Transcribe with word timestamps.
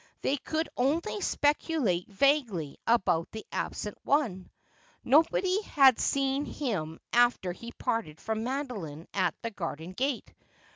They 0.23 0.37
could 0.37 0.67
only 0.77 1.19
specu 1.19 1.79
late 1.79 2.07
vaguely 2.07 2.79
about 2.87 3.29
the 3.29 3.45
absent 3.51 3.99
one. 4.03 4.49
Nobody 5.03 5.61
had 5.61 5.99
seen 5.99 6.43
him 6.43 6.99
after 7.13 7.51
he 7.51 7.71
parted 7.73 8.19
from 8.19 8.43
Madoline 8.43 9.05
at 9.13 9.35
the 9.43 9.51
garden 9.51 9.91
gate. 9.91 10.33